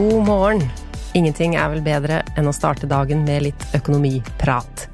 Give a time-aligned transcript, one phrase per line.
[0.00, 0.62] God morgen.
[1.12, 4.86] Ingenting er vel bedre enn å starte dagen med litt økonomiprat.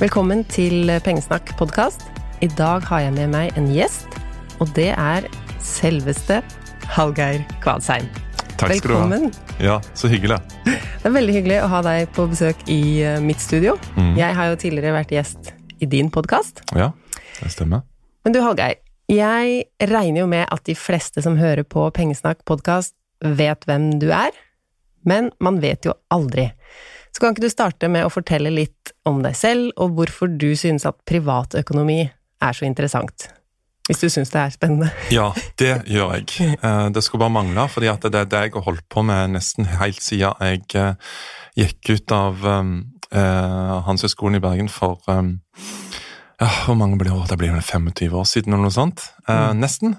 [0.00, 2.06] Velkommen til Pengesnakk podkast.
[2.40, 4.16] I dag har jeg med meg en gjest,
[4.56, 5.26] og det er
[5.60, 6.38] selveste
[6.94, 8.08] Hallgeir Kvadsheim.
[8.54, 9.28] Takk skal Velkommen.
[9.28, 9.58] du ha.
[9.66, 10.40] Ja, så hyggelig.
[11.02, 13.76] Det er veldig hyggelig å ha deg på besøk i eh, mitt studio.
[13.98, 14.14] Mm.
[14.22, 15.52] Jeg har jo tidligere vært gjest
[15.84, 16.64] i din podkast.
[16.72, 16.94] Ja,
[17.42, 17.84] det stemmer.
[18.24, 18.80] Men du, Hallgeir.
[19.12, 24.08] Jeg regner jo med at de fleste som hører på Pengesnakk podkast, vet hvem du
[24.16, 24.32] er.
[25.06, 26.50] Men man vet jo aldri.
[27.16, 30.50] Så kan ikke du starte med å fortelle litt om deg selv, og hvorfor du
[30.58, 33.30] synes at privatøkonomi er så interessant?
[33.86, 34.90] Hvis du synes det er spennende.
[35.14, 36.58] Ja, det gjør jeg.
[36.60, 39.64] Eh, Det skulle bare mangle, fordi det er det jeg har holdt på med nesten
[39.78, 40.94] helt siden jeg eh,
[41.56, 42.76] gikk ut av um,
[43.14, 45.38] eh, i Bergen for um,
[46.40, 47.30] ja, Hvor mange blir det?
[47.30, 49.06] Det blir vel 25 år siden, eller noe sånt.
[49.24, 49.56] Mm.
[49.56, 49.96] Nesten.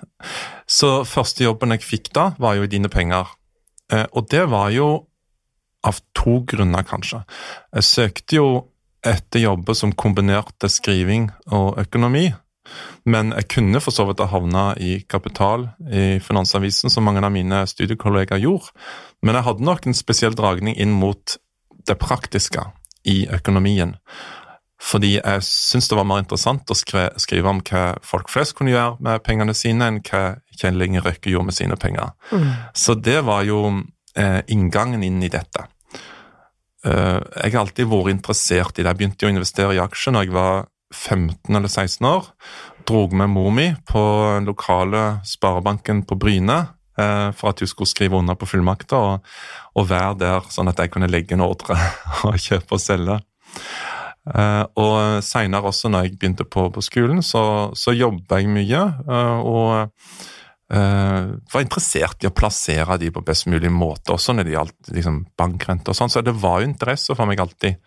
[0.69, 3.25] Så første jobben jeg fikk da, var jo i Dine penger.
[4.13, 5.06] Og det var jo
[5.87, 7.23] av to grunner, kanskje.
[7.75, 8.49] Jeg søkte jo
[9.07, 12.29] etter jobber som kombinerte skriving og økonomi.
[13.07, 17.31] Men jeg kunne for så vidt ha havna i kapital i Finansavisen, som mange av
[17.31, 18.73] mine studiekollegaer gjorde.
[19.23, 21.37] Men jeg hadde nok en spesiell dragning inn mot
[21.87, 22.65] det praktiske
[23.07, 23.95] i økonomien.
[24.83, 28.99] Fordi jeg syntes det var mer interessant å skrive om hva folk flest kunne gjøre
[29.03, 32.13] med pengene sine, enn hva Kjell Inge Røkke gjorde med sine penger.
[32.77, 33.63] Så det var jo
[34.17, 35.65] eh, inngangen inn i dette.
[36.87, 38.91] Eh, jeg har alltid vært interessert i det.
[38.91, 42.31] Jeg begynte å investere i aksjer når jeg var 15 eller 16 år.
[42.87, 44.03] Drog med mor mi på
[44.37, 46.59] den lokale sparebanken på Bryne
[46.99, 49.35] eh, for at hun skulle skrive under på fullmakter og,
[49.75, 51.75] og være der sånn at jeg kunne legge en ordre
[52.29, 53.19] og kjøpe og selge.
[54.27, 57.43] Eh, og seinere også, når jeg begynte på, på skolen, så,
[57.75, 58.83] så jobba jeg mye.
[59.43, 60.35] og
[60.67, 65.21] var interessert i å plassere de på best mulig måte, også når det gjaldt liksom,
[65.39, 66.11] bankrente og sånn.
[66.11, 67.79] Så det var jo interesse for meg alltid.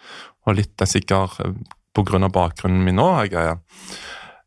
[0.48, 2.06] Og litt er sikkert pga.
[2.08, 3.10] grunn av bakgrunnen min nå.
[3.28, 3.60] Jeg er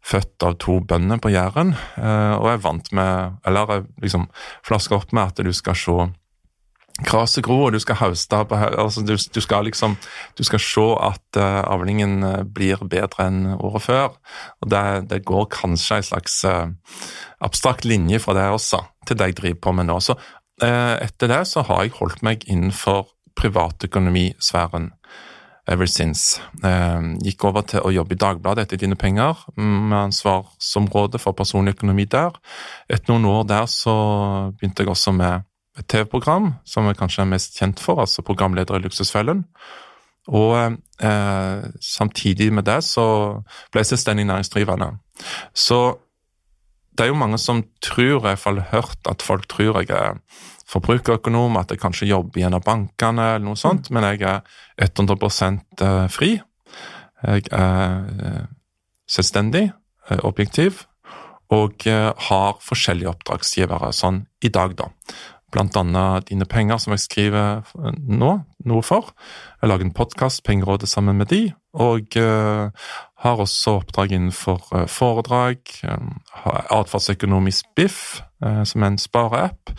[0.04, 4.28] født av to bønder på Jæren, eh, og jeg vant med Eller jeg liksom
[4.66, 6.10] flasker opp med at du skal se
[7.02, 9.96] Graset gror, og du skal hauste altså du, du skal liksom
[10.38, 14.14] Du skal se at uh, avlingen eh, blir bedre enn året før.
[14.62, 16.70] Og det, det går kanskje en slags uh,
[17.42, 19.98] abstrakt linje fra det også, til det jeg driver på med nå.
[20.06, 23.08] Så uh, etter det så har jeg holdt meg innenfor
[23.42, 24.92] privatøkonomisfæren
[25.66, 26.44] ever since.
[27.24, 32.04] Gikk over til å jobbe i Dagbladet etter Dine penger, med ansvarsområde for personlig økonomi
[32.06, 32.36] der.
[32.92, 33.96] Etter noen år der så
[34.52, 35.48] begynte jeg også med
[35.80, 39.46] et TV-program som jeg kanskje er mest kjent for, altså programleder i Luksusfellen.
[40.32, 40.56] Og
[41.04, 43.06] eh, samtidig med det så
[43.74, 44.94] ble jeg selvstendig næringsdrivende.
[45.54, 45.98] Så
[46.94, 50.20] det er jo mange som tror, jeg har hørt at folk tror jeg er
[50.70, 54.42] forbrukerøkonom, at jeg kanskje jobber i en av bankene eller noe sånt, men jeg er
[54.88, 55.84] 100%
[56.14, 56.38] fri.
[57.24, 58.42] Jeg er eh,
[59.08, 59.70] selvstendig,
[60.10, 60.84] eh, objektiv,
[61.54, 64.90] og eh, har forskjellige oppdragsgivere sånn i dag, da.
[65.62, 67.62] Annet Dine penger, som jeg skriver
[67.98, 68.32] nå,
[68.66, 69.12] noe for.
[69.62, 71.42] Jeg lager en podkast, Pengerådet, sammen med de,
[71.74, 72.70] og eh,
[73.24, 76.08] har også oppdrag innenfor eh, foredrag, eh,
[76.44, 78.00] har atferdsøkonomisk BIFF,
[78.46, 79.76] eh, som er en spareapp,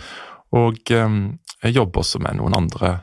[0.55, 1.19] og eh,
[1.65, 2.95] jeg jobber også med noen andre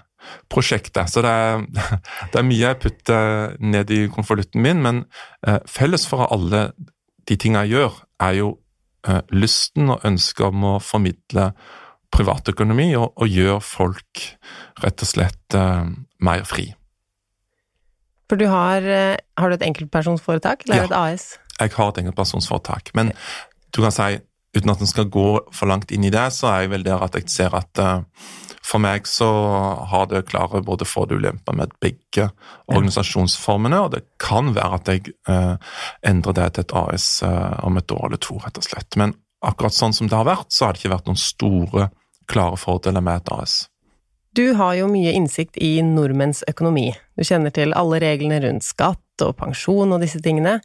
[0.52, 1.06] prosjekter.
[1.10, 1.66] Så det er,
[2.32, 5.06] det er mye jeg putter ned i konvolutten min, men
[5.48, 6.70] eh, felles for alle
[7.28, 8.50] de tingene jeg gjør, er jo
[9.08, 11.52] eh, lysten og ønsket om å formidle
[12.12, 14.26] privatøkonomi og, og gjør folk
[14.84, 15.92] rett og slett eh,
[16.24, 16.72] mer fri.
[18.32, 21.26] For du har, eh, har du et enkeltpersonsforetak, eller er det et AS?
[21.60, 23.12] Jeg har et enkeltpersonsforetak, men
[23.76, 24.22] du kan si,
[24.56, 27.04] uten at en skal gå for langt inn i det, så er jeg vel der
[27.04, 28.06] at jeg ser at eh,
[28.64, 29.28] for meg så
[29.90, 32.30] har det klare både for- og ulemper med begge
[32.72, 35.56] organisasjonsformene, og det kan være at jeg eh,
[36.08, 39.00] endrer det til et AS om et år eller to, rett og slett.
[39.02, 41.90] Men akkurat sånn som det har vært, så har det ikke vært noen store,
[42.32, 43.58] klare fordeler med et AS.
[44.32, 46.94] Du har jo mye innsikt i nordmenns økonomi.
[47.20, 50.62] Du kjenner til alle reglene rundt skatt og pensjon og disse tingene.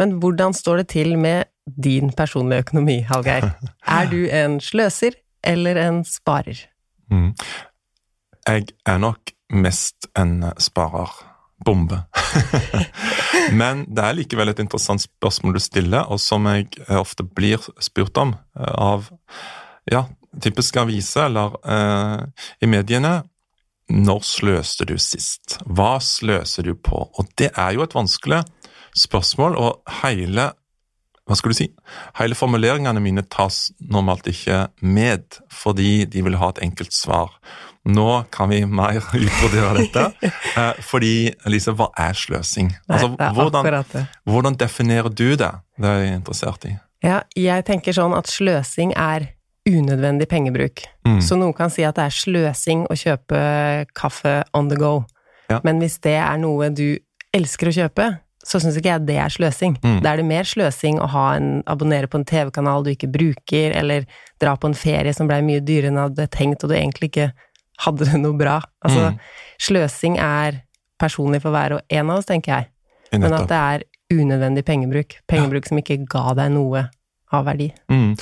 [0.00, 3.50] Men hvordan står det til med din personlige økonomi, Hallgeir?
[3.98, 6.64] Er du en sløser eller en sparer?
[7.12, 7.34] Mm.
[8.48, 12.00] Jeg er nok mest en sparerbombe.
[13.60, 18.16] Men det er likevel et interessant spørsmål du stiller, og som jeg ofte blir spurt
[18.16, 19.12] om eh, av
[19.90, 20.06] ja,
[20.40, 23.20] typiske aviser eller eh, i mediene.
[23.92, 25.58] Når sløste du sist?
[25.66, 27.04] Hva sløser du på?
[27.18, 28.40] Og det er jo et vanskelig
[28.96, 30.52] spørsmål, og hele
[31.28, 31.68] hva skal du si?
[32.18, 37.36] Hele formuleringene mine tas normalt ikke med, fordi de vil ha et enkelt svar.
[37.84, 40.30] nå kan vi mer utvurdere dette.
[40.58, 42.72] Eh, fordi, Lise, hva er sløsing?
[42.86, 45.50] Altså, Nei, er hvordan definerer du det?
[45.78, 46.76] Det er jeg interessert i.
[47.02, 49.32] Ja, jeg tenker sånn at sløsing er
[49.68, 50.82] unødvendig pengebruk.
[51.06, 51.20] Mm.
[51.22, 53.40] Så noen kan si at det er sløsing å kjøpe
[53.94, 55.04] kaffe on the go.
[55.50, 55.60] Ja.
[55.64, 56.98] Men hvis det er noe du
[57.34, 58.08] elsker å kjøpe,
[58.42, 59.76] så syns ikke jeg det er sløsing.
[59.84, 60.00] Mm.
[60.02, 63.70] Da er det mer sløsing å ha en, abonnere på en TV-kanal du ikke bruker,
[63.78, 64.06] eller
[64.42, 67.12] dra på en ferie som blei mye dyrere enn du hadde tenkt, og du egentlig
[67.12, 67.28] ikke
[67.86, 68.58] hadde det noe bra.
[68.84, 69.18] Altså, Mm.
[69.62, 70.62] sløsing er
[70.98, 72.68] personlig for hver og en av oss, tenker jeg.
[73.12, 73.82] Men at det er
[74.12, 75.16] unødvendig pengebruk.
[75.28, 76.88] Pengebruk som ikke ga deg noe
[77.32, 77.70] av verdi.
[77.90, 78.12] Mm.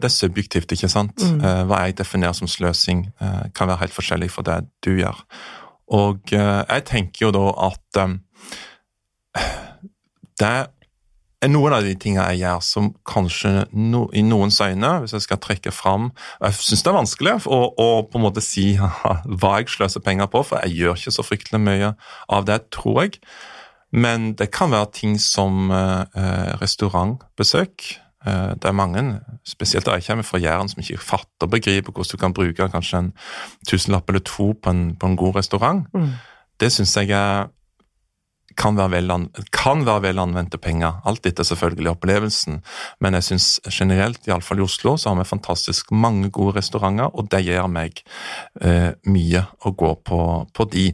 [0.00, 1.20] Det er subjektivt, ikke sant?
[1.20, 1.42] Mm.
[1.44, 5.20] Eh, Hva jeg definerer som sløsing, eh, kan være helt forskjellig fra det du gjør.
[5.98, 8.02] Og eh, jeg tenker jo da at
[10.38, 10.48] det
[11.38, 15.26] er noen av de tingene jeg gjør som kanskje no, i noens øyne, hvis jeg
[15.26, 16.08] skal trekke fram
[16.40, 18.72] Jeg syns det er vanskelig å, å på en måte si
[19.38, 21.92] hva jeg sløser penger på, for jeg gjør ikke så fryktelig mye
[22.26, 23.20] av det, tror jeg.
[23.94, 25.70] Men det kan være ting som
[26.60, 27.86] restaurantbesøk.
[28.26, 31.92] Eh, det er mange, spesielt der jeg kommer fra Jæren, som ikke fatter og begriper
[31.92, 33.12] hvordan du kan bruke kanskje en
[33.68, 35.86] tusenlapp eller to på en, på en god restaurant.
[35.94, 36.10] Mm.
[36.60, 37.46] Det syns jeg er,
[38.58, 39.12] kan, være vel
[39.54, 40.98] kan være vel anvendte penger.
[41.06, 42.62] Alt etter selvfølgelig opplevelsen,
[43.00, 47.30] men jeg syns generelt, iallfall i Oslo, så har vi fantastisk mange gode restauranter, og
[47.30, 48.02] det gir meg
[48.60, 50.20] eh, mye å gå på,
[50.54, 50.90] på de.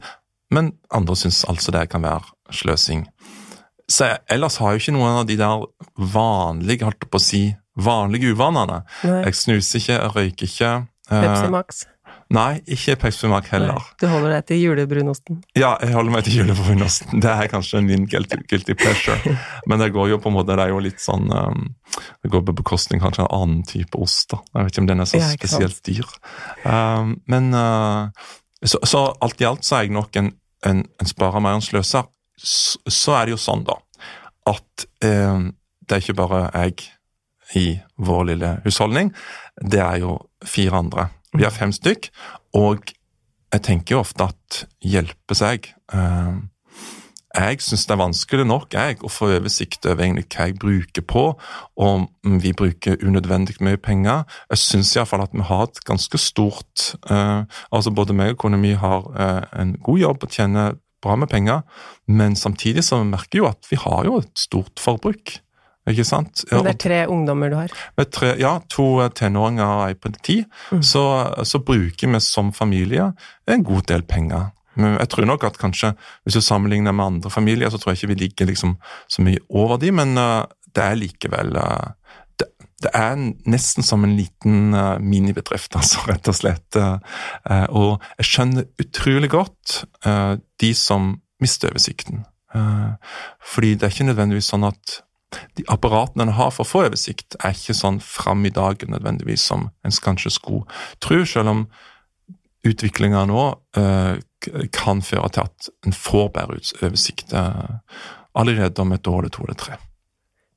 [0.52, 3.06] Men andre syns altså det kan være sløsing.
[3.90, 5.64] Så ellers har jeg jo ikke noen av de der
[6.14, 7.42] vanlige, holdt på å si,
[7.76, 8.82] vanlige uvanene.
[9.04, 9.24] Nei.
[9.26, 10.70] Jeg snuser ikke, jeg røyker ikke.
[11.10, 11.84] eh, Pepsi Max.
[12.34, 13.76] Nei, ikke Pepsi Max heller.
[13.76, 15.42] Nei, Du holder deg til julebrunosten.
[15.58, 17.20] Ja, jeg holder meg til julebrunosten.
[17.20, 19.18] Det er kanskje min guilty, guilty pleasure.
[19.68, 21.66] Men det går jo på en måte, det er jo litt sånn um,
[22.24, 24.30] Det går på bekostning kanskje av en annen type ost.
[24.32, 24.40] da.
[24.54, 26.08] Jeg vet ikke om den er så Ja, spesielt dyr.
[26.64, 27.52] Um, men
[28.64, 30.32] så, så alt i alt så er jeg nok en,
[30.64, 32.08] en, en sparer mer enn sløser.
[32.36, 33.78] Så, er det jo sånn, da,
[34.50, 35.46] at eh,
[35.84, 36.90] det er ikke bare jeg
[37.54, 37.66] i
[37.96, 39.12] vår lille husholdning.
[39.60, 41.08] Det er jo fire andre.
[41.34, 42.10] Vi er fem stykk,
[42.58, 42.94] og
[43.54, 46.34] jeg tenker jo ofte at hjelpe seg eh,
[47.34, 51.06] Jeg syns det er vanskelig nok jeg, å få oversikt over egentlig hva jeg bruker
[51.06, 51.24] på,
[51.74, 52.06] om
[52.42, 54.22] vi bruker unødvendig mye penger.
[54.52, 58.58] Jeg syns iallfall at vi har et ganske stort eh, altså Både meg og kona
[58.58, 61.62] mi har eh, en god jobb og tjener bra med penger,
[62.08, 65.36] men samtidig så merker vi jo at vi har jo et stort forbruk.
[65.84, 66.46] Ikke sant?
[66.48, 67.72] Men det er tre ungdommer du har.
[67.98, 70.38] med tre, ja, to tenåringer og ei på ti,
[70.72, 70.80] Mm.
[70.82, 71.02] så,
[71.44, 73.10] så bruker vi som familie
[73.46, 74.46] en god del penger.
[74.76, 75.92] Men jeg tror nok at kanskje,
[76.24, 78.76] hvis du sammenligner med andre familier, så tror jeg ikke vi ligger liksom
[79.08, 81.92] så mye over de, men eh, det er likevel eh,
[82.84, 83.16] det, er
[83.50, 86.76] nesten som en liten uh, minibedrift, altså, rett og slett.
[86.76, 92.24] eh, og jeg skjønner utrolig godt uh, de som mister oversikten.
[92.54, 92.94] Uh,
[93.42, 95.00] fordi det er ikke nødvendigvis sånn at
[95.58, 99.48] de apparatene en har for å få oversikt, er ikke sånn fram i dagen nødvendigvis
[99.50, 100.62] som en kanskje skulle
[101.02, 101.64] tro, selv om
[102.64, 103.42] utviklinga nå
[104.72, 109.58] kan føre til at en får bedre oversikt allerede om et år eller to eller
[109.58, 109.76] tre.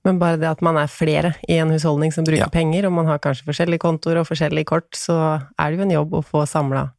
[0.05, 2.51] Men bare det at man er flere i en husholdning som bruker Ja.
[2.53, 5.91] penger, og man har kanskje forskjellige kontoer og forskjellige kort, så er det jo en
[5.91, 6.91] jobb å få samla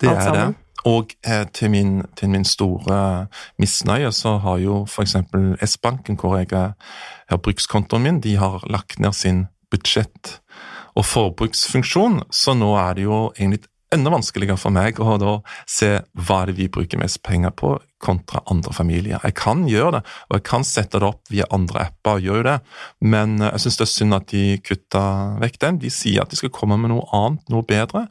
[0.00, 0.54] Det alt er det.
[0.86, 3.26] Og eh, til, min, til min store
[3.58, 5.16] misnøye så har jo f.eks.
[5.66, 10.38] S-banken, hvor jeg har brukskontoen min, de har lagt ned sin budsjett-
[10.96, 13.60] og forbruksfunksjon, så nå er det jo egentlig
[13.94, 15.34] enda vanskeligere for meg å da
[15.68, 19.18] se hva er det vi bruker mest penger på, kontra andre familier.
[19.24, 22.40] Jeg kan gjøre det, og jeg kan sette det opp via andre apper, og gjør
[22.40, 22.56] jo det,
[23.14, 25.04] men eh, jeg syns det er synd at de kutta
[25.42, 25.80] vekk den.
[25.82, 28.06] De sier at de skal komme med noe annet, noe bedre.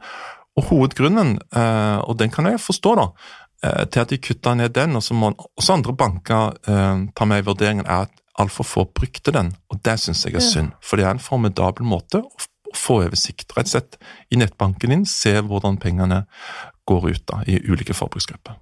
[0.58, 3.08] Og hovedgrunnen, eh, og den kan jeg forstå, da,
[3.64, 6.58] eh, til at de kutta ned den, og så må også andre banker
[7.16, 9.54] ta med i vurderingen, er at altfor få brukte den.
[9.72, 13.52] Og det syns jeg er synd, for det er en formidabel måte å få oversikt.
[13.56, 13.98] Rett og slett
[14.32, 16.24] i nettbanken din, se hvordan pengene
[16.88, 18.58] går ut da, i ulike forbruksgrupper.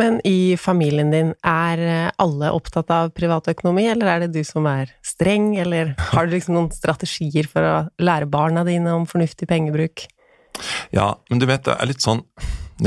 [0.00, 1.82] Men i familien din, er
[2.22, 6.56] alle opptatt av privatøkonomi, eller er det du som er streng, eller har du liksom
[6.56, 10.06] noen strategier for å lære barna dine om fornuftig pengebruk?
[10.96, 12.24] Ja, men du vet, det er litt sånn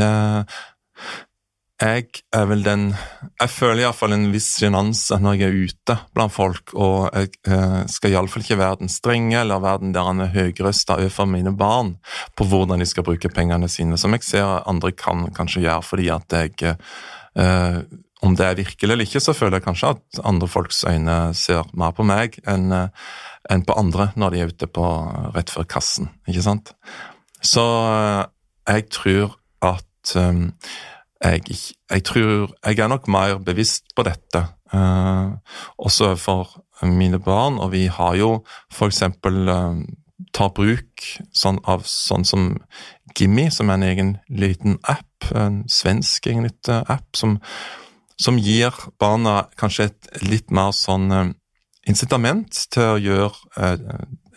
[0.02, 0.58] eh,
[1.82, 2.84] Jeg er vel den
[3.42, 7.82] Jeg føler iallfall en viss sjenanse når jeg er ute blant folk, og jeg eh,
[7.92, 11.52] skal iallfall ikke være den strenge eller være den der han er høyrøsta overfor mine
[11.52, 11.98] barn
[12.40, 16.08] på hvordan de skal bruke pengene sine, som jeg ser andre kan kanskje gjøre fordi
[16.16, 16.78] at jeg
[17.36, 17.82] eh,
[18.24, 21.68] om det er virkelig eller ikke, så føler jeg kanskje at andre folks øyne ser
[21.76, 23.06] mer på meg enn eh,
[23.52, 24.88] enn på andre når de er ute på
[25.36, 26.72] rett før kassen, ikke sant?
[27.44, 28.24] Så eh,
[28.72, 30.48] jeg tror at um,
[31.24, 31.44] jeg,
[31.90, 34.42] jeg, tror Jeg er nok mer bevisst på dette,
[34.74, 35.30] eh,
[35.78, 37.60] også for mine barn.
[37.60, 38.44] Og vi har jo
[38.82, 39.80] eksempel uh,
[40.36, 41.06] tar bruk
[41.36, 42.52] sånn, av sånn som
[43.16, 47.38] Gimmi, som er en egen liten app, en svensk egentlig app, som,
[48.20, 51.32] som gir barna kanskje et litt mer sånn eh,
[51.88, 53.70] incitament til å gjøre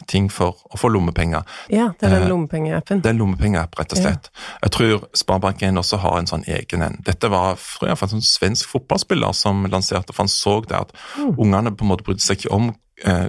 [0.09, 1.45] ting for å få lommepenger.
[1.73, 3.03] Ja, det er den eh, lommepengeappen.
[3.05, 4.31] Det er en lommepengeapp, rett og slett.
[4.33, 4.61] Ja.
[4.65, 6.99] Jeg tror Sparebank1 også har en sånn egen en.
[7.07, 11.35] Dette var for en sånn svensk fotballspiller som lanserte, for han så det at mm.
[11.37, 12.71] ungene på en måte brydde seg ikke om
[13.05, 13.27] eh,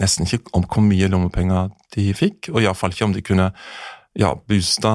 [0.00, 3.50] nesten ikke om hvor mye lommepenger de fikk, og iallfall ikke om de kunne
[4.18, 4.94] ja, booste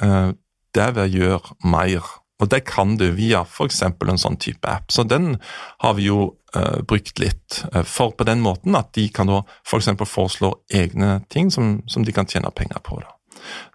[0.00, 0.30] eh,
[0.76, 3.80] det ved å gjøre mer og det kan du via f.eks.
[3.82, 4.92] en sånn type app.
[4.94, 5.36] Så den
[5.82, 7.62] har vi jo uh, brukt litt.
[7.74, 9.90] Uh, for på den måten at de kan da f.eks.
[9.98, 13.00] For foreslå egne ting som, som, de kan tjene penger på.
[13.02, 13.14] Da.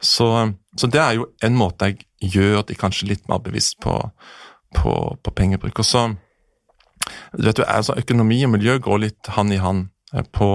[0.02, 0.30] Så,
[0.78, 3.98] så, det er jo en måte jeg gjør de kanskje litt mer bevisst på,
[4.76, 5.84] på, på pengebruk.
[5.84, 6.08] Og så
[7.34, 9.90] vet du, altså Økonomi og miljø går litt hand i hand.
[10.14, 10.50] Uh, på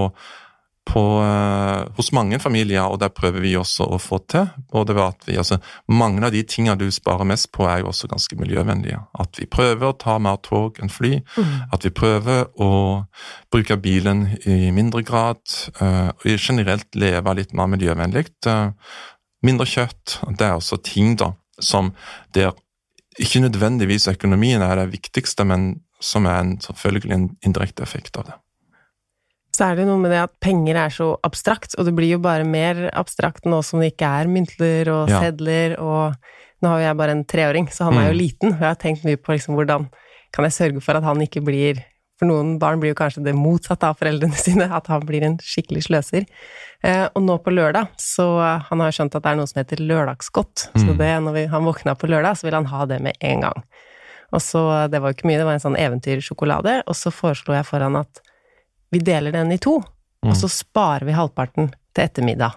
[0.89, 4.49] på, uh, hos mange familier, og der prøver vi også å få til.
[4.73, 7.91] Både ved at vi, altså, Mange av de tingene du sparer mest på, er jo
[7.91, 9.01] også ganske miljøvennlige.
[9.21, 11.19] At vi prøver å ta mer tog enn fly.
[11.37, 11.53] Mm.
[11.75, 12.71] At vi prøver å
[13.53, 15.43] bruke bilen i mindre grad.
[15.81, 18.29] Uh, og generelt leve litt mer miljøvennlig.
[18.47, 18.73] Uh,
[19.45, 20.19] mindre kjøtt.
[20.39, 21.93] Det er også ting da, som
[22.37, 22.57] der
[23.19, 28.29] ikke nødvendigvis økonomien er det viktigste, men som er en, selvfølgelig en indirekte effekt av
[28.31, 28.37] det
[29.57, 32.21] så er det noe med det at penger er så abstrakt, og det blir jo
[32.23, 35.23] bare mer abstrakt nå som det ikke er myntler og ja.
[35.25, 36.15] sedler, og
[36.63, 38.19] nå har jo jeg bare en treåring, så han er jo mm.
[38.19, 39.89] liten, og jeg har tenkt mye på liksom hvordan
[40.35, 41.85] kan jeg sørge for at han ikke blir
[42.19, 45.37] For noen barn blir jo kanskje det motsatte av foreldrene sine, at han blir en
[45.39, 46.25] skikkelig sløser.
[46.83, 49.61] Eh, og nå på lørdag, så han har jo skjønt at det er noe som
[49.61, 50.81] heter lørdagsgodt, mm.
[50.83, 53.47] så det, når vi, han våkna på lørdag, så vil han ha det med en
[53.47, 53.63] gang.
[54.35, 57.55] Og så, det var jo ikke mye, det var en sånn eventyrsjokolade, og så foreslo
[57.55, 58.19] jeg for han at
[58.91, 59.79] vi deler den i to,
[60.25, 60.31] mm.
[60.31, 62.57] og så sparer vi halvparten til ettermiddag.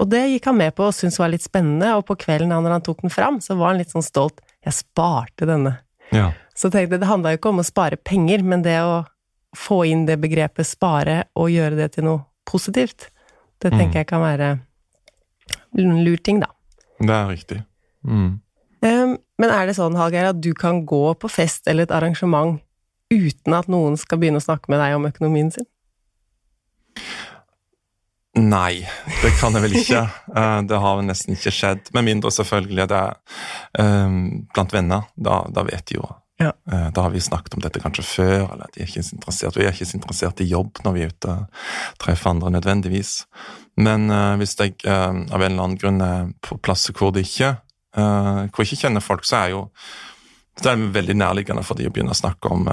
[0.00, 2.78] Og det gikk han med på og syntes var litt spennende, og på kvelden når
[2.78, 4.40] han tok den fram, så var han litt sånn stolt.
[4.64, 5.76] Jeg sparte denne.
[6.14, 6.30] Ja.
[6.56, 9.02] Så tenkte jeg, det handla jo ikke om å spare penger, men det å
[9.56, 13.10] få inn det begrepet spare og gjøre det til noe positivt,
[13.62, 13.98] det tenker mm.
[14.00, 14.48] jeg kan være
[15.78, 16.50] en lur ting, da.
[17.02, 17.60] Det er riktig.
[18.02, 18.40] Mm.
[18.82, 22.58] Um, men er det sånn, Hallgeir, at du kan gå på fest eller et arrangement
[23.12, 25.68] uten at noen skal begynne å snakke med deg om økonomien sin?
[28.32, 28.80] Nei,
[29.20, 30.02] det kan jeg vel ikke.
[30.32, 31.90] Eh, det har vel nesten ikke skjedd.
[31.92, 33.16] Med mindre selvfølgelig det er
[33.84, 35.02] um, blant venner.
[35.12, 36.06] Da, da vet de jo.
[36.40, 36.54] Ja.
[36.64, 39.58] Uh, da har vi snakket om dette kanskje før, eller de er ikke så interessert.
[39.60, 41.60] Vi er ikke så interessert i jobb når vi er ute og
[42.00, 43.12] treffer andre nødvendigvis.
[43.76, 47.26] Men uh, hvis jeg uh, av en eller annen grunn er på plasser hvor det
[47.28, 47.52] ikke,
[47.92, 49.66] hvor jeg ikke kjenner folk, så er jo
[50.62, 52.70] det er veldig nærliggende for de å begynne å snakke om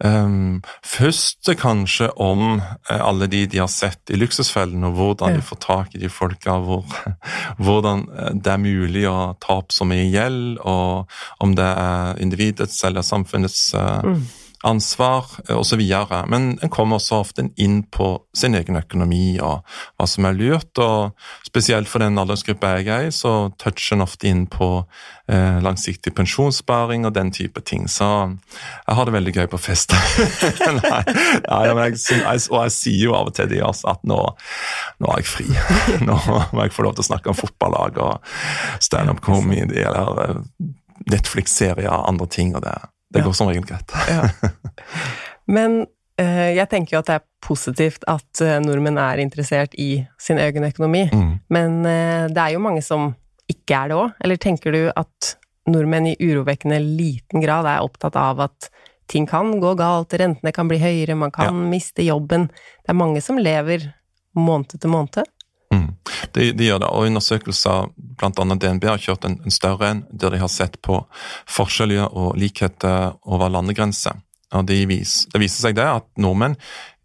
[0.00, 5.44] Um, først kanskje om uh, alle de de har sett i Luksusfellen, og hvordan de
[5.44, 6.86] får tak i de folka, hvor,
[7.60, 12.22] hvordan uh, det er mulig å ta opp så mye gjeld, og om det er
[12.24, 14.20] individets eller samfunnets uh, mm
[14.62, 15.80] ansvar eh, osv.
[16.26, 19.64] Men en kommer også ofte inn på sin egen økonomi og
[19.96, 20.78] hva som er lurt.
[20.78, 24.68] og Spesielt for den aldersgruppa jeg er i, så toucher en ofte inn på
[25.32, 27.88] eh, langsiktig pensjonssparing og den type ting.
[27.88, 29.96] Så jeg har det veldig gøy på fest.
[30.80, 31.02] nei,
[31.48, 31.98] ja, jeg,
[32.50, 34.20] og jeg sier jo av og til de også at nå,
[35.00, 35.48] nå er jeg fri.
[36.10, 38.30] Nå må jeg få lov til å snakke om fotballag og
[38.82, 40.40] standup comedy eller eh,
[41.10, 42.54] Netflix-serier og andre ting.
[42.54, 42.76] og det
[43.10, 43.92] det går som regel greit.
[45.56, 45.82] Men
[46.20, 50.38] eh, jeg tenker jo at det er positivt at eh, nordmenn er interessert i sin
[50.42, 51.06] egen økonomi.
[51.10, 51.32] Mm.
[51.50, 53.10] Men eh, det er jo mange som
[53.50, 54.14] ikke er det òg.
[54.22, 55.34] Eller tenker du at
[55.70, 58.70] nordmenn i urovekkende liten grad er opptatt av at
[59.10, 61.68] ting kan gå galt, rentene kan bli høyere, man kan ja.
[61.72, 62.46] miste jobben.
[62.84, 63.90] Det er mange som lever
[64.38, 65.26] måned til måned.
[65.74, 65.90] Mm.
[66.34, 68.30] De, de, gjør det, og Undersøkelser, bl.a.
[68.32, 70.98] DNB, har kjørt en, en, større en, der de har sett på
[71.50, 74.18] forskjeller og likheter over landegrenser.
[74.66, 76.56] De vis, Det viser seg det at nordmenn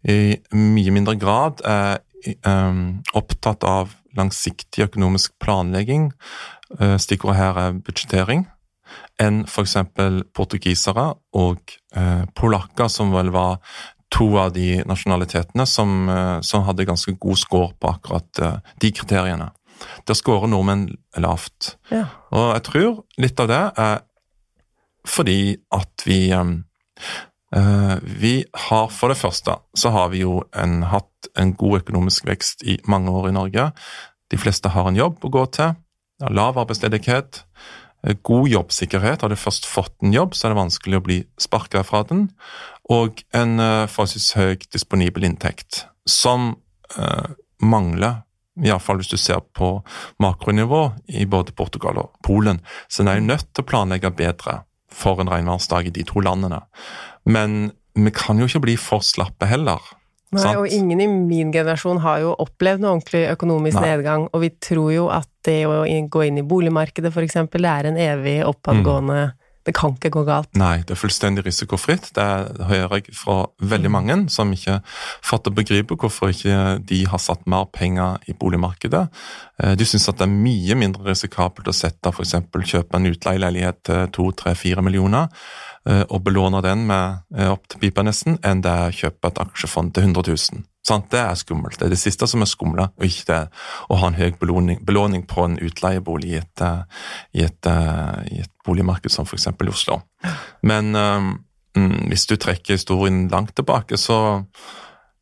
[0.06, 2.00] i mye mindre grad er
[2.46, 6.10] um, opptatt av langsiktig økonomisk planlegging,
[6.80, 8.46] uh, stikkordet her er budsjettering,
[9.22, 9.76] enn f.eks.
[10.36, 11.08] portugisere
[11.38, 13.60] og uh, polakker, som vel var
[14.12, 18.92] to av de nasjonalitetene som, eh, som hadde ganske god score på akkurat eh, de
[18.92, 19.50] kriteriene.
[20.08, 20.88] Der scorer nordmenn
[21.20, 21.76] lavt.
[21.90, 22.06] Ja.
[22.32, 24.04] Og jeg tror litt av det er
[25.06, 28.34] fordi at vi uh, Vi
[28.68, 32.78] har for det første så har vi jo en, hatt en god økonomisk vekst i
[32.90, 33.70] mange år i Norge.
[34.32, 35.76] De fleste har en jobb å gå til.
[36.18, 37.44] lav arbeidsledighet,
[38.02, 39.20] eh, god jobbsikkerhet.
[39.20, 42.30] Har du først fått en jobb, så er det vanskelig å bli sparka fra den.
[42.92, 46.52] Og en uh, forholdsvis høy disponibel inntekt, som
[46.98, 48.22] uh, mangler
[48.64, 49.74] Iallfall hvis du ser på
[50.22, 52.62] makronivå i både Portugal og Polen.
[52.88, 56.22] Så en er jo nødt til å planlegge bedre for en regnværsdag i de to
[56.24, 56.62] landene.
[57.28, 59.82] Men vi kan jo ikke bli for slappe heller.
[60.34, 60.58] Nei, sant?
[60.58, 63.90] og ingen i min generasjon har jo opplevd noe ordentlig økonomisk Nei.
[63.92, 67.72] nedgang, og vi tror jo at det å gå inn i boligmarkedet for eksempel, det
[67.72, 69.20] er en evig oppadgående
[69.66, 70.52] Det kan ikke gå galt.
[70.54, 72.12] Nei, det er fullstendig risikofritt.
[72.14, 72.26] Det
[72.68, 74.78] hører jeg fra veldig mange som ikke
[75.26, 79.02] fatter begriper hvorfor ikke de har satt mer penger i boligmarkedet.
[79.62, 82.36] Eh, De syns at det er mye mindre risikabelt å sette f.eks.
[82.70, 85.26] kjøpe en utleieleilighet til to, tre, fire millioner
[85.88, 89.32] eh, og belåne den med eh, opp til pipa nesten, enn det er å kjøpe
[89.32, 90.62] et aksjefond til 100 000.
[90.86, 91.08] Sant?
[91.10, 91.78] Det er skummelt.
[91.80, 93.40] Det er det siste som er skumle, og ikke det
[93.90, 98.20] å ha en høy belåning, belåning på en utleiebolig i et, eh, i et, eh,
[98.36, 99.48] i et boligmarked som f.eks.
[99.50, 100.00] i Oslo.
[100.62, 104.40] Men mm, hvis du trekker historien langt tilbake, så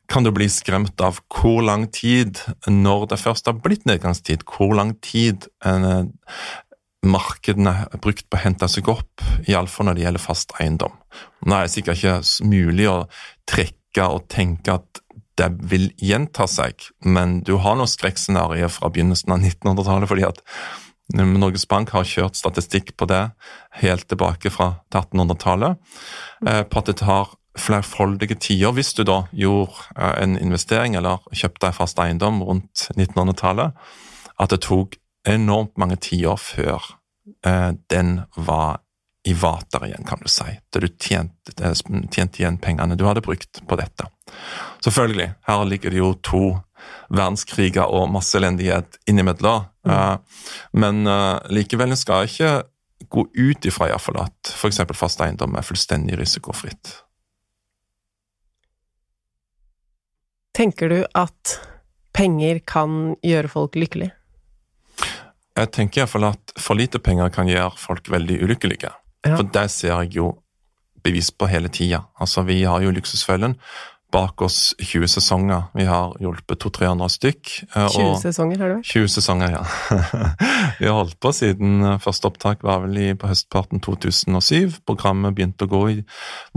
[0.08, 4.74] kan du bli skremt av hvor lang tid, når det først har blitt nedgangstid, hvor
[4.76, 6.10] lang tid en,
[7.04, 10.94] markedene er brukt på å hente seg opp, iallfall når det gjelder fast eiendom.
[11.44, 12.98] Nå er det sikkert ikke mulig å
[13.48, 15.03] trekke og tenke at
[15.38, 20.40] det vil gjenta seg, men du har noen skrekkscenarioer fra begynnelsen av 1900-tallet, fordi at
[21.14, 23.22] eh, Norges Bank har kjørt statistikk på det
[23.80, 25.80] helt tilbake fra 1800-tallet,
[26.46, 28.74] eh, på at det tar flerfoldige tider.
[28.74, 33.74] Hvis du da gjorde eh, en investering eller kjøpte en fast eiendom rundt 1900-tallet,
[34.38, 36.94] at det tok enormt mange tiår før
[37.88, 38.82] den var
[39.24, 40.50] i vater igjen, kan du si.
[40.68, 41.54] Da du tjente,
[42.12, 44.10] tjente igjen pengene du hadde brukt på dette.
[44.84, 46.44] Selvfølgelig, her ligger det jo to
[47.08, 49.64] verdenskriger og masse elendighet innimellom.
[49.88, 50.16] Eh,
[50.76, 52.52] men eh, likevel en skal ikke
[53.12, 54.82] gå ut ifra iallfall at f.eks.
[54.96, 56.98] fast eiendom er fullstendig risikofritt.
[60.54, 61.56] Tenker du at
[62.14, 64.14] penger kan gjøre folk lykkelige?
[65.54, 68.92] Jeg tenker iallfall at for lite penger kan gjøre folk veldig ulykkelige.
[69.24, 69.36] Ja.
[69.38, 70.32] For det ser jeg jo
[71.04, 72.04] bevis på hele tida.
[72.20, 73.58] Altså, vi har jo Luksusfellen
[74.14, 75.66] bak oss 20 sesonger.
[75.74, 77.52] Vi har hjulpet 200-300 stykk.
[77.74, 78.90] eh, 20 og sesonger, har det vært?
[78.92, 79.62] 20 sesonger, ja.
[80.78, 84.80] vi har holdt på siden eh, første opptak var vel i, på høstparten 2007.
[84.86, 85.98] Programmet begynte å gå i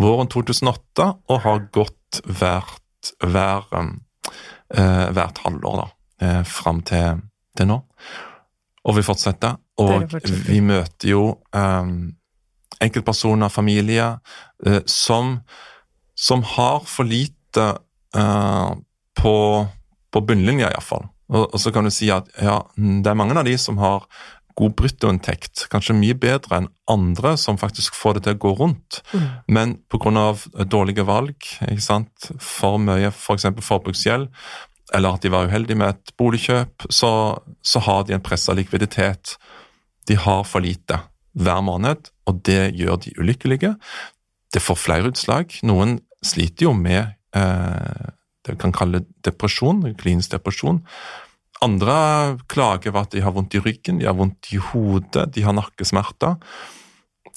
[0.01, 3.95] våren 2008 og har gått hvert, hver, um,
[4.73, 5.87] eh, hvert halvår da,
[6.21, 7.23] eh, fram til,
[7.57, 7.81] til nå.
[8.87, 9.57] Og vi fortsetter.
[9.81, 10.45] Og fortsetter.
[10.47, 11.23] vi møter jo
[11.57, 11.89] eh,
[12.85, 14.19] enkeltpersoner, familier,
[14.65, 15.39] eh, som,
[16.15, 18.71] som har for lite eh,
[19.17, 19.35] på,
[20.13, 21.07] på bunnlinja, iallfall.
[21.33, 24.07] Og, og så kan du si at ja, det er mange av de som har
[24.57, 29.01] god bruttoinntekt, kanskje mye bedre enn andre som faktisk får det til å gå rundt.
[29.11, 29.27] Mm.
[29.53, 30.31] Men pga.
[30.65, 32.31] dårlige valg, ikke sant?
[32.41, 33.49] for mye f.eks.
[33.51, 34.31] For forbruksgjeld,
[34.95, 37.11] eller at de var uheldige med et boligkjøp, så,
[37.61, 39.35] så har de en pressa likviditet.
[40.07, 41.03] De har for lite
[41.37, 43.75] hver måned, og det gjør de ulykkelige.
[44.53, 45.53] Det får flere utslag.
[45.67, 48.11] Noen sliter jo med eh,
[48.45, 50.81] det vi kan kalle depresjon, klinisk depresjon.
[51.65, 55.45] Andre klager over at de har vondt i ryggen, de har vondt i hodet, de
[55.45, 56.37] har nakkesmerter.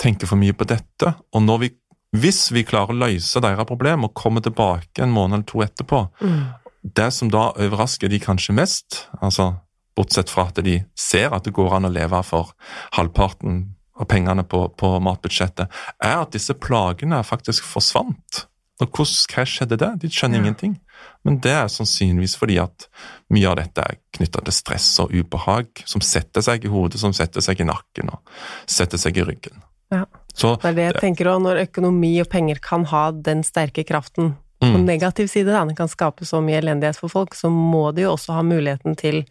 [0.00, 1.14] Tenker for mye på dette.
[1.36, 1.70] Og vi,
[2.16, 6.08] hvis vi klarer å løse deres problem og komme tilbake en måned eller to etterpå,
[6.20, 6.44] Mm.
[6.82, 9.54] det som da overrasker de kanskje mest, altså
[9.96, 12.54] bortsett fra at de ser at det går an å leve for
[12.96, 15.68] halvparten av pengene på, på matbudsjettet,
[16.02, 18.46] er at disse plagene faktisk forsvant.
[18.88, 19.90] Hvordan, skjedde det?
[20.00, 20.42] De skjønner Ja.
[20.44, 20.78] ingenting.
[21.24, 22.88] Men det er sannsynligvis fordi at
[23.30, 27.12] mye av dette er knytta til stress og ubehag, som setter seg i hodet, som
[27.12, 28.20] setter seg i nakken og
[28.66, 29.62] setter seg i ryggen.
[29.92, 30.04] Ja.
[30.34, 33.84] Så Det er det jeg tenker òg, når økonomi og penger kan ha den sterke
[33.84, 37.48] kraften på mm, negativ side, da, den kan skape så mye elendighet for folk, så
[37.50, 39.24] må de jo også ha muligheten til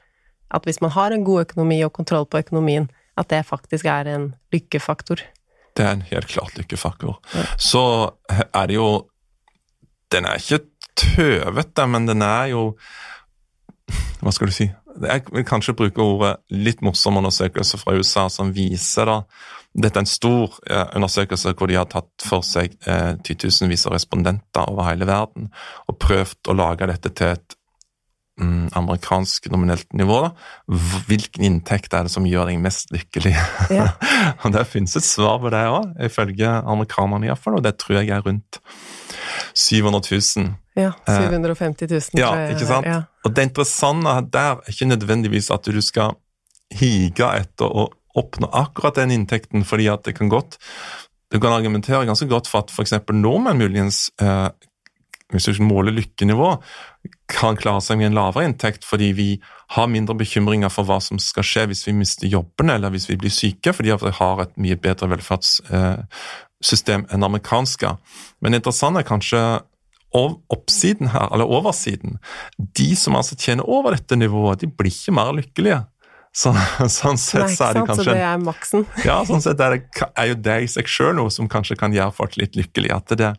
[0.51, 4.07] at hvis man har en god økonomi og kontroll på økonomien, at det faktisk er
[4.07, 5.21] en lykkefaktor.
[5.77, 7.19] det er en helt klart lykkefaktor.
[7.35, 7.43] Ja.
[7.57, 9.07] Så er det jo
[10.11, 10.63] Den er ikke
[10.99, 12.63] tøvete, men den er jo
[14.19, 14.69] Hva skal du si?
[14.99, 19.19] Jeg vil kanskje bruke ordet litt morsom undersøkelse fra USA som viser da
[19.69, 23.95] Dette er en stor eh, undersøkelse hvor de har tatt for seg eh, titusenvis av
[23.95, 25.51] respondenter over hele verden
[25.85, 27.55] og prøvd å lage dette til et
[28.41, 30.23] mm, amerikansk nominelt nivå.
[30.25, 30.31] da.
[31.05, 33.35] Hvilken inntekt er det som gjør deg mest lykkelig?
[33.77, 33.91] Ja.
[34.41, 38.09] og Det finnes et svar på det òg, ifølge amerikanerne iallfall, og det tror jeg
[38.15, 38.63] er rundt
[39.59, 40.53] 700 000.
[40.79, 42.55] Ja, 750 000, Ja, tror jeg.
[42.55, 42.87] ikke sant?
[42.87, 42.99] Ja.
[43.27, 46.15] Og det interessante der er ikke nødvendigvis at du skal
[46.71, 50.57] hige etter å oppnå akkurat den inntekten, fordi at det kan godt
[51.29, 52.95] Du kan argumentere ganske godt for at f.eks.
[53.13, 54.47] nordmenn muligens eh,
[55.29, 56.55] hvis du måler lykkenivå,
[57.29, 59.27] kan klare seg med en lavere inntekt fordi vi
[59.75, 63.19] har mindre bekymringer for hva som skal skje hvis vi mister jobben eller hvis vi
[63.21, 65.11] blir syke, fordi vi har et mye bedre
[66.59, 67.97] velferdssystem enn amerikanske.
[68.41, 69.61] Men det interessante er kanskje
[70.13, 72.17] oppsiden her, eller oversiden.
[72.57, 75.85] De som altså tjener over dette nivået, de blir ikke mer lykkelige.
[76.33, 76.55] Sånn,
[76.89, 78.85] sånn sett Nei, så er det sant, kanskje Så det er maksen.
[79.05, 81.93] ja, sånn sett er, det, er jo det i seg sjøl noe som kanskje kan
[81.93, 82.95] gjøre folk litt lykkelige.
[82.95, 83.31] At det,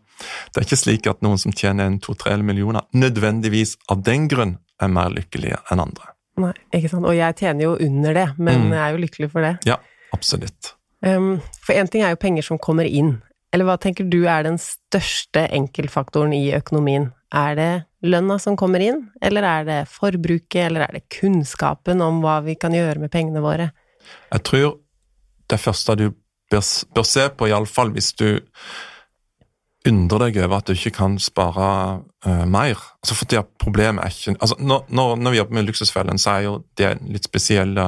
[0.51, 4.57] det er ikke slik at noen som tjener en to-tre millioner, nødvendigvis av den grunn
[4.81, 6.11] er mer lykkelige enn andre.
[6.41, 7.07] Nei, ikke sant.
[7.07, 8.71] Og jeg tjener jo under det, men Mm.
[8.75, 9.55] jeg er jo lykkelig for det.
[9.67, 9.77] Ja,
[10.15, 10.73] absolutt.
[11.01, 13.15] Um, for én ting er jo penger som kommer inn.
[13.51, 17.09] Eller hva tenker du er den største enkeltfaktoren i økonomien?
[17.35, 17.71] Er det
[18.05, 22.55] lønna som kommer inn, eller er det forbruket, eller er det kunnskapen om hva vi
[22.59, 23.71] kan gjøre med pengene våre?
[24.31, 24.71] Jeg tror
[25.51, 26.07] det første du
[26.51, 26.63] bør,
[26.95, 28.27] bør se på, iallfall hvis du
[29.87, 31.67] undrer deg over at du ikke kan spare
[32.27, 32.81] uh, mer.
[33.01, 36.35] Altså det at problemet er ikke altså når, når, når vi jobber med Luksusfellen, så
[36.35, 37.87] er jo det litt spesielle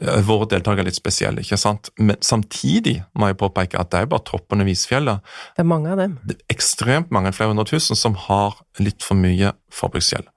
[0.00, 1.90] Våre deltakere er litt spesielle, ikke sant?
[2.00, 5.20] Men samtidig må jeg påpeke at det er bare toppen av isfjellet.
[5.56, 6.14] Det er mange av dem.
[6.24, 10.30] Det er ekstremt mange, flere hundre tusen, som har litt for mye forbruksgjeld.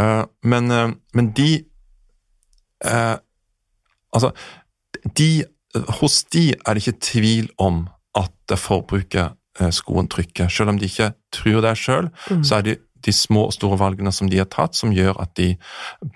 [0.00, 1.50] Eh, men, eh, men de
[2.84, 3.16] eh,
[4.14, 4.30] Altså,
[5.18, 5.44] de,
[5.98, 10.46] hos de er det ikke tvil om at forbruket eh, skoen trykker.
[10.48, 12.44] Selv om de ikke tror det sjøl, Mm.
[12.46, 15.34] så er det de små og store valgene som de har tatt, som gjør at
[15.38, 15.54] de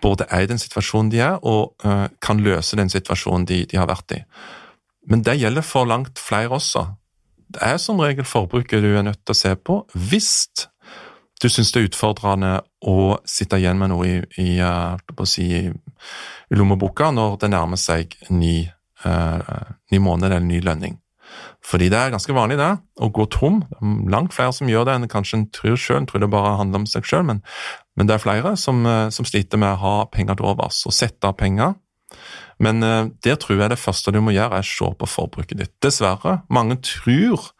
[0.02, 3.78] både er i den situasjonen de er, og uh, kan løse den situasjonen de, de
[3.80, 4.22] har vært i.
[5.08, 6.86] Men det gjelder for langt flere også.
[7.48, 10.32] Det er som regel forbruket du er nødt til å se på hvis
[11.42, 12.52] du syns det er utfordrende
[12.90, 17.80] å sitte igjen med noe i, i, eh, å si, i lommeboka når det nærmer
[17.80, 18.66] seg ny,
[19.06, 19.38] uh,
[19.92, 20.98] ny måned eller ny lønning.
[21.64, 22.70] Fordi det er ganske vanlig det,
[23.02, 23.60] å gå tom.
[23.66, 26.06] Det er langt flere som gjør det enn kanskje en tror sjøl.
[26.08, 27.42] Tror det bare handler om seg sjøl, men,
[27.98, 30.96] men det er flere som, eh, som sliter med å ha penger til overs og
[30.96, 31.74] sette av penger.
[32.62, 35.60] Men eh, der tror jeg det første du må gjøre, er å se på forbruket
[35.60, 35.74] ditt.
[35.84, 36.40] Dessverre.
[36.48, 37.50] Mange tror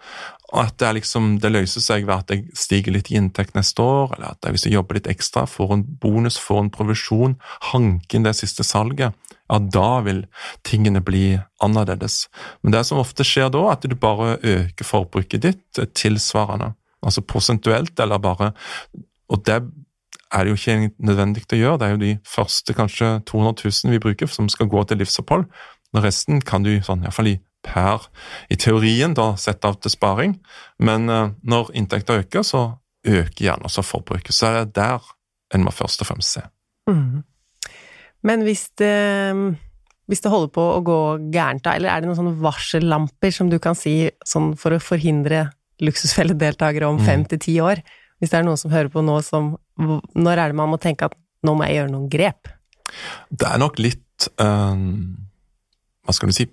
[0.56, 4.14] at det, liksom, det løser seg ved at jeg stiger litt i inntekt neste år,
[4.16, 7.36] eller at jeg, hvis jeg jobber litt ekstra, får en bonus, får en provisjon,
[7.74, 9.12] hanker inn det siste salget,
[9.48, 10.22] ja, da vil
[10.66, 12.26] tingene bli annerledes.
[12.62, 16.74] Men det som ofte skjer da, at du bare øker forbruket ditt tilsvarende.
[17.04, 18.52] Altså prosentuelt, eller bare
[19.28, 19.62] Og det
[20.32, 21.78] er det jo ikke nødvendig å gjøre.
[21.78, 25.44] Det er jo de første kanskje 200 000 vi bruker som skal gå til livsopphold.
[25.96, 28.08] Og resten kan du sånn, iallfall i per
[28.50, 30.36] i teorien da sette av til sparing,
[30.78, 32.62] men eh, når inntekter øker, så
[33.06, 34.34] øker gjerne også forbruket.
[34.34, 35.04] Så er det der
[35.54, 36.44] en må først og fremst se.
[36.90, 37.24] Mm.
[38.26, 38.94] Men hvis det,
[40.08, 40.98] hvis det holder på å gå
[41.34, 44.82] gærent, da, eller er det noen sånne varsellamper som du kan si sånn for å
[44.82, 45.50] forhindre
[45.84, 47.04] luksusfelledeltakere om Mm.
[47.06, 47.82] fem til ti år?
[48.18, 51.04] Hvis det er noen som hører på nå som Når er det man må tenke
[51.06, 51.14] at
[51.46, 52.48] nå må jeg gjøre noen grep?
[53.30, 54.74] Det er nok litt eh,
[56.04, 56.48] Hva skal du si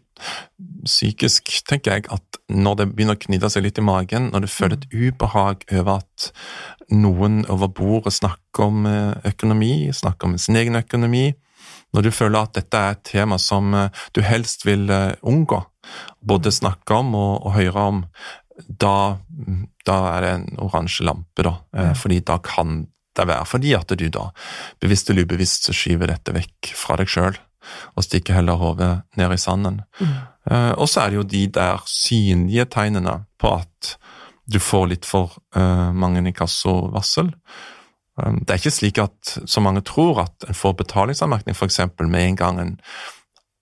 [0.86, 4.47] Psykisk tenker jeg at når det begynner å knytte seg litt i magen, når du
[4.47, 6.28] føler et ubehag over at
[6.93, 11.34] noen over bordet snakker om eh, økonomi, snakker om sin egen økonomi,
[11.95, 15.62] når du føler at dette er et tema som eh, du helst vil eh, unngå,
[16.21, 18.03] både snakke om og, og høre om,
[18.67, 19.17] da,
[19.88, 21.58] da er det en oransje lampe, da.
[21.75, 22.84] Eh, Fordi da kan
[23.15, 24.29] det være fordi at du da
[24.84, 27.38] bevisst eller ubevisst skyver dette vekk fra deg sjøl,
[27.95, 29.79] og stikker heller hodet ned i sanden.
[30.51, 33.95] Eh, og så er det jo de der synlige tegnene på at
[34.45, 37.31] du får litt for eh, mange inkassovarsel.
[38.17, 41.80] Um, Det er ikke slik at så mange tror at en får betalingsanmerkning f.eks.
[41.99, 42.80] med en gang en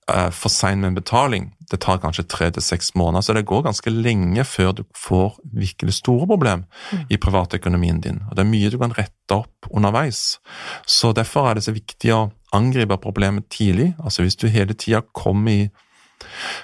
[0.07, 1.53] er for sein med en betaling.
[1.71, 5.37] Det tar kanskje tre til seks måneder, så det går ganske lenge før du får
[5.53, 6.65] virkelig store problem
[7.09, 8.21] i privatøkonomien din.
[8.29, 10.39] Og Det er mye du kan rette opp underveis.
[10.85, 13.95] Så Derfor er det så viktig å angripe problemet tidlig.
[14.03, 15.69] Altså Hvis du hele tida kommer i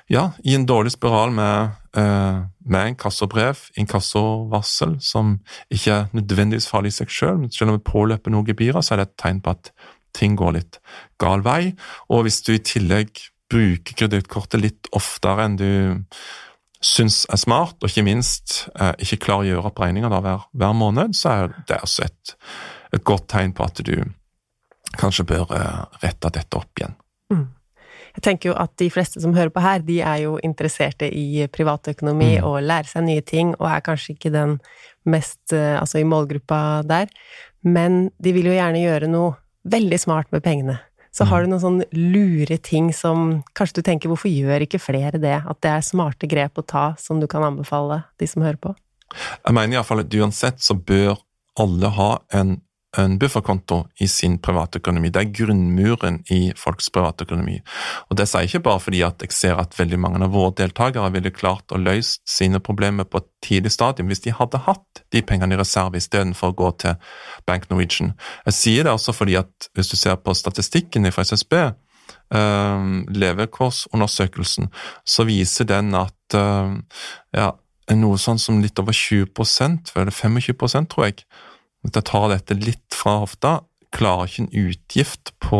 [0.07, 5.39] ja, i en dårlig spiral med, eh, med inkassobrev, inkassovarsel, som
[5.73, 8.93] ikke er nødvendigvis farlig i seg selv, men selv om det påløper noen gebyrer, så
[8.93, 9.71] er det et tegn på at
[10.15, 10.79] ting går litt
[11.21, 11.73] gal vei.
[12.13, 15.71] Og hvis du i tillegg bruker kredittkortet litt oftere enn du
[16.85, 20.77] syns er smart, og ikke minst eh, ikke klarer å gjøre opp regninger hver, hver
[20.77, 22.35] måned, så er det også et,
[22.95, 23.95] et godt tegn på at du
[24.99, 26.95] kanskje bør eh, rette dette opp igjen.
[28.19, 31.45] Jeg tenker jo at de fleste som hører på her, de er jo interesserte i
[31.47, 32.43] privatøkonomi Mm.
[32.43, 34.57] og lærer seg nye ting, og er kanskje ikke den
[35.05, 37.07] mest eh, Altså i målgruppa der,
[37.63, 40.79] men de vil jo gjerne gjøre noe veldig smart med pengene.
[41.15, 41.45] Så har Mm.
[41.45, 45.41] du noen sånne lure ting som kanskje du tenker hvorfor gjør ikke flere det?
[45.47, 48.75] At det er smarte grep å ta som du kan anbefale de som hører på?
[49.45, 51.17] Jeg mener iallfall at uansett så bør
[51.57, 52.61] alle ha en,
[52.97, 55.11] en bufferkonto i sin privatøkonomi.
[55.13, 57.59] Det er grunnmuren i folks privatøkonomi.
[58.09, 60.55] Og det sier jeg ikke bare fordi at jeg ser at veldig mange av våre
[60.57, 65.03] deltakere ville klart å løse sine problemer på et tidlig stadium hvis de hadde hatt
[65.13, 66.97] de pengene i reserve istedenfor å gå til
[67.45, 68.15] Bank Norwegian.
[68.49, 71.55] Jeg sier det også fordi at hvis du ser på statistikken fra SSB,
[72.33, 72.89] eh,
[73.21, 74.69] levekårsundersøkelsen,
[75.05, 76.73] så viser den at eh,
[77.37, 77.51] ja,
[77.97, 81.23] noe sånn som litt over 20% eller 25% tror jeg,
[81.89, 83.55] hvis jeg tar dette litt fra hofta,
[83.91, 85.59] klarer ikke en utgift på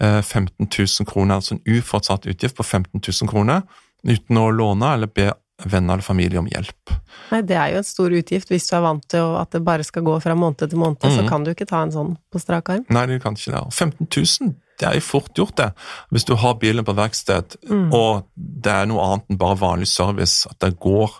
[0.00, 3.64] eh, 15 000 kroner, altså en ufortsatt utgift på 15 000 kroner,
[4.06, 5.32] uten å låne eller be
[5.66, 6.92] venner eller familie om hjelp.
[7.32, 9.82] Nei, det er jo en stor utgift hvis du er vant til at det bare
[9.82, 11.28] skal gå fra måned til måned, så Mhm.
[11.28, 12.84] kan du ikke ta en sånn på strak arm.
[12.88, 13.64] Nei, du kan ikke det.
[13.74, 15.72] 15 000, det er jo fort gjort, det.
[16.12, 17.56] Hvis du har bilen på verksted,
[17.92, 21.10] og det er noe annet enn bare vanlig service, at det går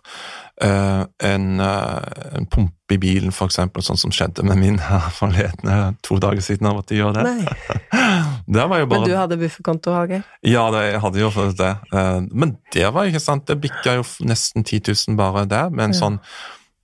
[0.62, 5.09] eh, en, uh, en pumpe i bilen, for eksempel, sånn som skjedde med min her
[5.14, 7.57] forleden, eh, to dager siden jeg måtte gjøre det.
[8.49, 8.87] Det bare...
[8.88, 10.23] Men du hadde bufferkonto, Hallgeir?
[10.47, 11.73] Ja, det, jeg hadde jo det.
[11.92, 15.90] Uh, Men det var ikke sant, det bikka jo nesten 10 000 bare der, med
[15.90, 16.01] en Ja.
[16.01, 16.21] sånn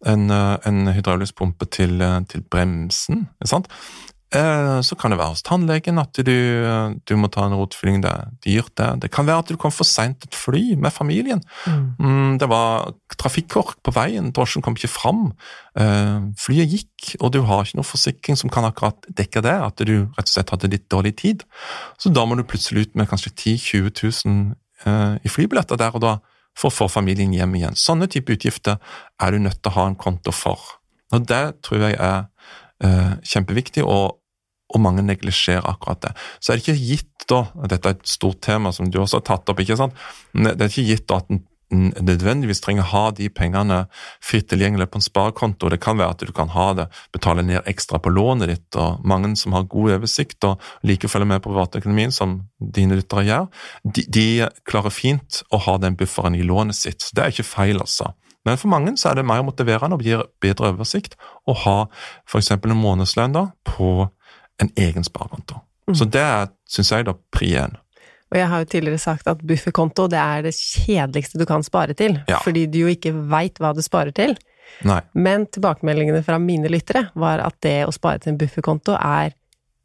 [0.05, 3.23] en, en hydraulisk pumpe til, til bremsen.
[3.41, 3.71] ikke sant?
[4.35, 6.33] Eh, Så kan det være hos tannlegen at du,
[7.07, 8.01] du må ta en rotfylling.
[8.03, 8.89] Det er dyrt, det.
[9.05, 11.41] Det kan være at du kom for seint et fly med familien.
[11.67, 15.33] Mm, Det var trafikkork på veien, drosjen kom ikke fram.
[15.79, 19.77] Eh, Flyet gikk, og du har ikke noen forsikring som kan akkurat dekke det, at
[19.87, 21.45] du rett og slett hadde litt dårlig tid.
[21.99, 23.57] Så da må du plutselig ut med kanskje 10
[23.95, 24.55] 000-20 000
[24.87, 26.17] eh, i flybilletter der og da
[26.59, 27.75] for å få familien hjem igjen.
[27.75, 28.77] Sånne type utgifter
[29.23, 30.61] er du nødt til å ha en konto for.
[31.15, 32.27] Og det tror jeg er
[32.85, 34.19] eh, kjempeviktig, og,
[34.75, 36.13] og mange neglisjerer akkurat det.
[36.41, 39.29] Så er det ikke gitt da, dette er et stort tema som du også har
[39.31, 39.97] tatt opp, ikke sant?
[40.35, 43.79] Det er ikke gitt at en nødvendigvis trenger å ha de pengene
[44.23, 45.71] fritt tilgjengelig på en sparekonto.
[45.73, 49.05] Det kan være at du kan ha det, betale ned ekstra på lånet ditt, og
[49.07, 53.27] mange som har god oversikt og liker å følge med på privatøkonomien, som dine lyttere
[53.29, 53.49] gjør,
[53.85, 54.27] de, de
[54.69, 57.03] klarer fint å ha den bufferen i lånet sitt.
[57.03, 58.13] Så det er ikke feil, altså.
[58.45, 61.17] Men for mange så er det mer motiverende og gir bedre oversikt
[61.49, 61.79] å ha
[62.29, 62.53] f.eks.
[62.53, 64.11] en månedslønn da, på
[64.63, 65.61] en egen sparekonto.
[65.95, 67.75] Så det er, syns jeg, da pri én.
[68.33, 71.95] Og jeg har jo tidligere sagt at bufferkonto det er det kjedeligste du kan spare
[71.95, 72.39] til, Ja.
[72.43, 74.37] fordi du jo ikke veit hva du sparer til.
[74.83, 75.01] Nei.
[75.15, 79.35] Men tilbakemeldingene fra mine lyttere var at det å spare til en bufferkonto er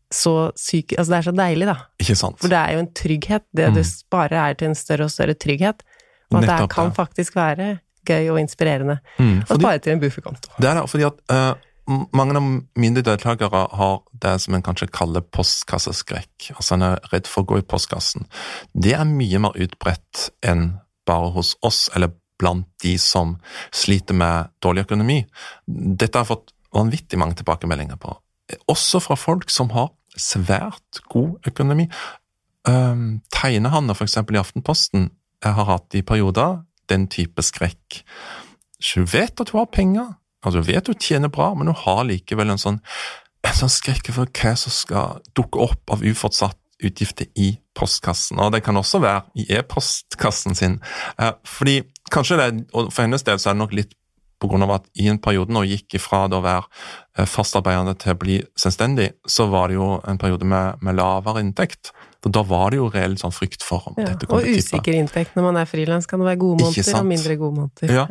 [0.09, 0.95] så syk...
[0.97, 1.75] Altså det er så deilig, da.
[2.01, 2.39] Ikke sant?
[2.41, 3.43] For det er jo en trygghet.
[3.53, 3.85] Det du Mm.
[3.91, 5.83] sparer er til en større og større trygghet.
[6.31, 6.95] Og at det kan ja.
[6.95, 10.49] faktisk være gøy og inspirerende Mm, å spare til en bufferkonto.
[10.59, 11.55] det er det, fordi at m-
[11.89, 12.47] mange av
[12.79, 16.51] mine deltakere har det som en kanskje kaller postkasseskrekk.
[16.55, 18.27] Altså en er redd for å gå i postkassen.
[18.73, 23.35] Det er mye mer utbredt enn bare hos oss, eller blant de som
[23.75, 25.23] sliter med dårlig økonomi.
[25.67, 28.13] Dette har jeg fått vanvittig mange tilbakemeldinger på.
[28.71, 31.89] Også fra folk som har svært god økonomi.
[32.67, 35.09] Um, Tegnehanne, for eksempel i Aftenposten,
[35.43, 38.01] jeg har hatt i perioder den type skrekk.
[38.93, 42.03] Hun vet at hun har penger, altså hun vet du tjener bra, men hun har
[42.07, 42.79] likevel en sånn,
[43.43, 48.39] en sånn skrekk for hva som skal dukke opp av ufortsatt utgifter i postkassen.
[48.39, 50.77] Og det kan også være i e-postkassen sin.
[51.19, 53.95] Eh, fordi kanskje det, og for hennes del så er det nok litt
[54.39, 56.63] på grunn av at i en periode hun gikk ifra det å være
[57.19, 61.43] eh, fastarbeidende til å bli selvstendig, så var det jo en periode med, med lavere
[61.43, 61.91] inntekt.
[62.23, 64.13] Og da var det jo reell sånn frykt for om Ja.
[64.13, 64.69] dette kom Og til å tippe.
[64.79, 67.93] usikker inntekt når man er frilans, kan det være gode måneder og mindre gode måneder.
[67.93, 68.07] Ja.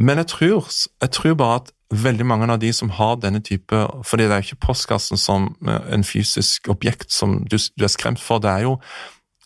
[0.00, 0.70] Men jeg tror,
[1.02, 4.42] jeg tror bare at veldig mange av de som har denne type fordi det er
[4.42, 8.50] jo ikke postkassen som eh, en fysisk objekt som du, du er skremt for, det
[8.50, 8.78] er jo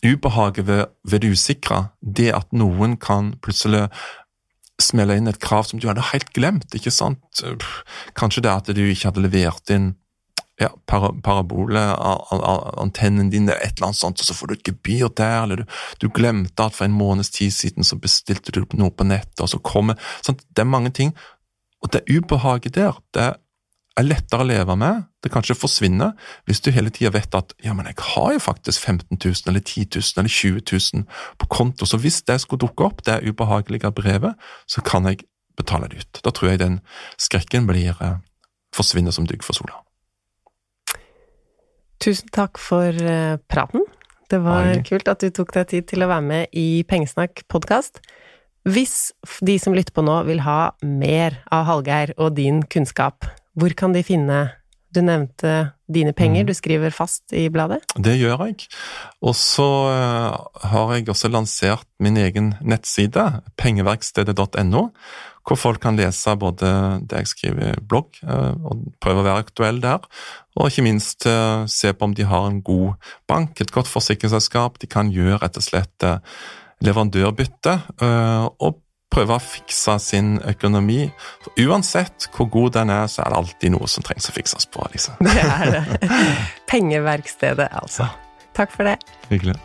[0.05, 1.87] ubehaget ved, ved det usikre.
[2.01, 3.87] Det at noen kan plutselig
[4.81, 7.43] smelle inn et krav som du hadde helt glemt, ikke sant?
[8.15, 9.93] Kanskje det at du ikke hadde levert inn
[10.61, 15.09] ja, para, paraboleantennen din, eller et eller annet sånt, og så får du et gebyr
[15.17, 15.65] der, eller du,
[16.01, 19.51] du glemte at for en måneds tid siden så bestilte du noe på nettet, og
[19.51, 20.45] så kommer sant?
[20.55, 21.11] Det er mange ting,
[21.83, 23.33] og det ubehaget der, det
[23.95, 26.13] er lettere å leve med, det kanskje forsvinner,
[26.47, 29.63] hvis du hele tida vet at ja, men jeg har jo faktisk 15 000 eller
[29.63, 31.05] 10 000 eller 20 000
[31.41, 35.25] på konto, så hvis det skulle dukke opp, det ubehagelige brevet, så kan jeg
[35.57, 36.21] betale det ut.
[36.23, 36.79] Da tror jeg den
[37.21, 38.19] skrekken blir eh,
[38.75, 39.79] forsvinner som dugg for sola.
[42.05, 43.81] Tusen takk for eh, praten.
[44.29, 44.81] Det var Bare.
[44.85, 47.97] kult at du tok deg tid til å være med i Pengesnakk podkast.
[48.65, 49.09] Hvis
[49.45, 53.25] de som lytter på nå vil ha mer av Hallgeir og din kunnskap,
[53.57, 54.43] hvor kan de finne
[54.95, 56.45] Du nevnte dine penger.
[56.47, 57.81] Du skriver fast i bladet.
[57.99, 58.69] Det gjør jeg.
[59.19, 60.37] Og så uh,
[60.71, 64.85] har jeg også lansert min egen nettside, pengeverkstedet.no,
[65.45, 66.69] hvor folk kan lese både
[67.05, 70.05] det jeg skriver i blogg, uh, og prøve å være aktuell der,
[70.55, 72.95] og ikke minst uh, se på om de har en god
[73.29, 74.79] bank, et godt forsikringsselskap.
[74.81, 76.09] De kan gjøre rett og slett
[76.83, 77.77] leverandørbytte,
[78.59, 78.81] og
[79.15, 81.05] prøve å fikse sin økonomi.
[81.45, 84.67] For uansett hvor god den er, så er det alltid noe som trengs å fikses
[84.71, 84.83] på.
[84.95, 85.21] Liksom.
[85.23, 86.11] Det er det.
[86.71, 88.09] Pengeverkstedet, altså.
[88.55, 88.99] Takk for det.
[89.31, 89.57] Hyggelig.